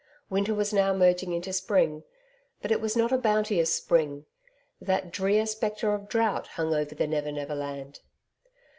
Winter 0.31 0.55
was 0.55 0.73
now 0.73 0.91
merging 0.95 1.31
into 1.31 1.53
spring. 1.53 2.03
But 2.59 2.71
it 2.71 2.81
was 2.81 2.95
not 2.97 3.11
a 3.11 3.19
bounteous 3.19 3.71
spring. 3.75 4.25
That 4.81 5.11
drear 5.11 5.45
spectre 5.45 5.93
of 5.93 6.09
drought 6.09 6.47
hung 6.47 6.73
over 6.73 6.95
the 6.95 7.05
Never 7.05 7.31
Never 7.31 7.53
Land. 7.53 7.99